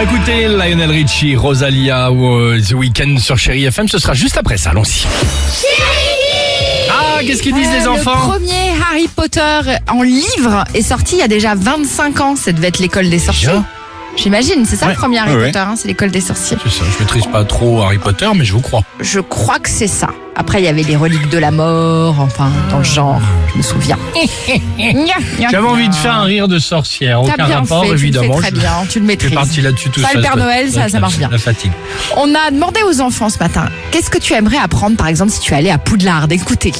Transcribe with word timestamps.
Va 0.00 0.04
écouter 0.04 0.48
Lionel 0.48 0.90
Richie, 0.90 1.36
Rosalia 1.36 2.10
ou 2.10 2.26
euh, 2.26 2.60
The 2.66 2.72
Weeknd 2.72 3.18
sur 3.18 3.36
Chéri 3.36 3.64
FM. 3.64 3.86
Ce 3.88 3.98
sera 3.98 4.14
juste 4.14 4.38
après 4.38 4.56
ça, 4.56 4.70
allons-y. 4.70 5.06
Ah, 6.90 7.18
qu'est-ce 7.20 7.42
qu'ils 7.42 7.54
disent 7.54 7.70
les 7.70 7.84
Le 7.84 7.90
enfants 7.90 8.16
premier 8.16 8.70
Harry 8.88 9.08
Potter 9.08 9.60
en 9.88 10.02
livre 10.02 10.64
est 10.74 10.82
sorti 10.82 11.16
il 11.16 11.18
y 11.18 11.22
a 11.22 11.28
déjà 11.28 11.54
25 11.54 12.20
ans. 12.20 12.36
Ça 12.36 12.52
devait 12.52 12.68
être 12.68 12.78
l'école 12.78 13.10
des 13.10 13.18
sorciers. 13.18 13.50
J'imagine, 14.16 14.64
c'est 14.66 14.76
ça 14.76 14.86
Ouais. 14.86 14.92
le 14.92 14.98
premier 14.98 15.18
Harry 15.18 15.34
Ouais. 15.34 15.46
Potter, 15.46 15.58
hein, 15.60 15.74
c'est 15.76 15.88
l'école 15.88 16.10
des 16.10 16.20
sorciers. 16.20 16.56
C'est 16.64 16.70
ça, 16.70 16.84
je 16.92 17.02
maîtrise 17.02 17.26
pas 17.26 17.44
trop 17.44 17.82
Harry 17.82 17.98
Potter, 17.98 18.28
mais 18.34 18.44
je 18.44 18.52
vous 18.52 18.60
crois. 18.60 18.82
Je 19.00 19.20
crois 19.20 19.58
que 19.58 19.68
c'est 19.70 19.86
ça. 19.86 20.08
Après, 20.36 20.60
il 20.60 20.64
y 20.64 20.68
avait 20.68 20.82
les 20.82 20.96
reliques 20.96 21.28
de 21.28 21.38
la 21.38 21.50
mort, 21.50 22.16
enfin, 22.20 22.50
dans 22.70 22.78
le 22.78 22.84
genre, 22.84 23.20
je 23.52 23.58
me 23.58 23.62
souviens. 23.62 23.98
J'avais 25.50 25.66
envie 25.66 25.88
de 25.88 25.94
faire 25.94 26.14
un 26.14 26.22
rire 26.24 26.48
de 26.48 26.58
sorcière, 26.58 27.22
aucun 27.22 27.34
bien 27.46 27.56
rapport 27.60 27.82
fait, 27.82 27.88
tu 27.88 27.94
le 27.94 27.98
évidemment. 28.00 28.34
fais 28.36 28.40
très 28.42 28.50
bien, 28.52 28.72
tu 28.88 29.00
le 29.00 29.06
maîtrises. 29.06 29.28
suis 29.30 29.34
parti 29.36 29.60
là-dessus 29.60 29.90
tout 29.90 30.00
Ça, 30.00 30.08
le 30.14 30.22
Père 30.22 30.36
Noël, 30.36 30.70
ça- 30.70 31.00
marche 31.00 31.16
bien. 31.18 31.28
La 31.30 31.38
fatigue. 31.38 31.72
On 32.16 32.34
a 32.34 32.50
demandé 32.50 32.80
aux 32.88 33.00
enfants 33.00 33.28
ce 33.28 33.38
matin, 33.38 33.66
qu'est-ce 33.90 34.10
que 34.10 34.18
tu 34.18 34.32
aimerais 34.34 34.58
apprendre, 34.58 34.96
par 34.96 35.08
exemple, 35.08 35.30
si 35.32 35.40
tu 35.40 35.52
allais 35.54 35.70
à 35.70 35.78
Poudlard? 35.78 36.26
Écoutez. 36.30 36.72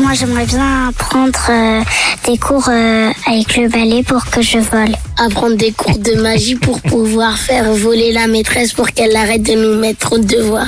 Moi, 0.00 0.12
j'aimerais 0.14 0.46
bien 0.46 0.92
prendre 0.98 1.38
euh, 1.50 1.80
des 2.26 2.38
cours 2.38 2.68
euh, 2.68 3.10
avec 3.26 3.56
le 3.56 3.68
ballet 3.68 4.02
pour 4.02 4.24
que 4.26 4.40
je 4.42 4.58
vole. 4.58 4.94
apprendre 5.18 5.56
des 5.56 5.72
cours 5.72 5.98
de 5.98 6.14
magie 6.20 6.54
pour 6.56 6.80
pouvoir 6.80 7.36
faire 7.38 7.70
voler 7.74 8.10
la 8.12 8.26
maîtresse 8.26 8.72
pour 8.72 8.90
qu'elle 8.90 9.14
arrête 9.14 9.42
de 9.42 9.52
nous 9.52 9.78
mettre 9.78 9.98
trop 9.98 10.18
de 10.18 10.24
devoirs. 10.26 10.66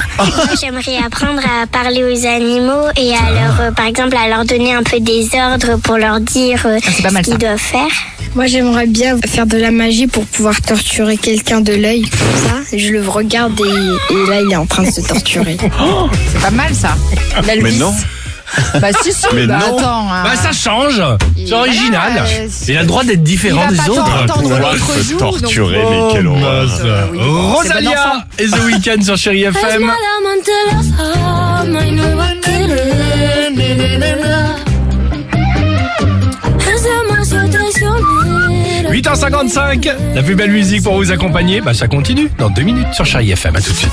J'aimerais 0.60 0.98
apprendre 1.04 1.40
à 1.40 1.66
parler 1.66 2.04
aux 2.04 2.26
animaux 2.26 2.86
et 2.96 3.14
à 3.14 3.32
leur, 3.32 3.60
euh, 3.60 3.70
par 3.72 3.86
exemple, 3.86 4.16
à 4.16 4.28
leur 4.28 4.44
donner 4.44 4.74
un 4.74 4.82
peu 4.82 5.00
des 5.00 5.28
ordres 5.34 5.76
pour 5.82 5.96
leur 5.96 6.20
dire 6.20 6.62
euh, 6.66 6.78
Ah, 7.04 7.10
mal, 7.10 7.24
ce 7.24 7.30
qu'ils 7.30 7.38
doivent 7.38 7.58
faire. 7.58 7.88
Moi, 8.34 8.46
j'aimerais 8.46 8.86
bien 8.86 9.16
faire 9.26 9.46
de 9.46 9.56
la 9.56 9.70
magie 9.70 10.06
pour 10.06 10.24
pouvoir 10.26 10.60
torturer 10.60 11.16
quelqu'un 11.16 11.60
de 11.60 11.72
l'œil. 11.72 12.04
Ça, 12.70 12.76
je 12.76 12.90
le 12.92 13.06
regarde 13.08 13.58
et, 13.60 14.12
et 14.14 14.26
là, 14.28 14.40
il 14.42 14.52
est 14.52 14.56
en 14.56 14.66
train 14.66 14.82
de 14.84 14.90
se 14.90 15.00
torturer. 15.00 15.56
C'est 16.32 16.40
pas 16.40 16.50
mal 16.50 16.74
ça. 16.74 16.94
Mais 17.46 17.72
non. 17.72 17.94
Bah 18.80 18.88
si, 19.02 19.12
si, 19.12 19.26
Mais 19.34 19.46
bah 19.46 19.58
non. 19.68 19.78
attends. 19.78 20.08
hein. 20.12 20.22
Bah 20.24 20.36
ça 20.36 20.52
change, 20.52 21.02
c'est 21.36 21.52
original. 21.52 22.24
Il 22.68 22.76
a 22.76 22.80
le 22.82 22.86
droit 22.86 23.04
d'être 23.04 23.22
différent 23.22 23.62
il 23.70 23.76
des 23.76 23.76
va 23.76 23.84
pas 23.84 23.90
autres. 23.90 24.26
t'entendre 24.26 24.42
Pouvoir 24.42 24.72
l'autre 24.72 24.92
se 24.94 25.02
jour, 25.10 25.18
torturer, 25.18 25.82
donc- 25.82 25.90
mais 25.90 26.12
quelle 26.16 26.26
horreur. 26.26 26.68
Euh, 26.84 27.02
oui, 27.12 27.18
bon, 27.18 27.24
c'est 27.24 27.28
bon 27.30 27.52
Rosalia 27.54 27.90
enfant. 27.90 28.22
et 28.38 28.46
The 28.48 28.58
Weeknd 28.64 29.02
sur 29.02 29.16
Chéri 29.16 29.42
FM. 29.44 29.90
8h55, 38.90 39.90
la 40.14 40.22
plus 40.22 40.34
belle 40.34 40.50
musique 40.50 40.82
pour 40.82 40.96
vous 40.96 41.10
accompagner, 41.12 41.60
bah 41.60 41.74
ça 41.74 41.88
continue 41.88 42.30
dans 42.38 42.50
deux 42.50 42.62
minutes 42.62 42.92
sur 42.92 43.06
Chéri 43.06 43.30
FM. 43.32 43.56
À 43.56 43.60
tout 43.60 43.72
de 43.72 43.76
suite. 43.76 43.92